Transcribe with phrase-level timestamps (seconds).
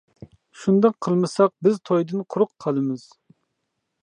[0.61, 3.09] شۇنداق قىلمىساق بىز تويدىن قۇرۇق قالىمىز.